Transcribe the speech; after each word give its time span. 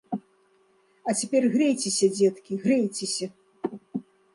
А 1.07 1.15
цяпер 1.21 1.43
грэйцеся, 1.57 2.05
дзеткі, 2.17 2.53
грэйцеся! 2.67 3.25